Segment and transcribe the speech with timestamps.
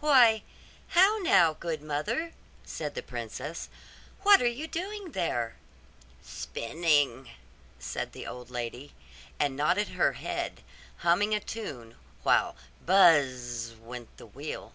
[0.00, 0.42] 'Why,
[0.88, 3.70] how now, good mother,' said the princess;
[4.20, 5.56] 'what are you doing there?'
[6.22, 7.30] 'Spinning,'
[7.78, 8.92] said the old lady,
[9.40, 10.60] and nodded her head,
[10.98, 12.54] humming a tune, while
[12.84, 13.72] buzz!
[13.80, 14.74] went the wheel.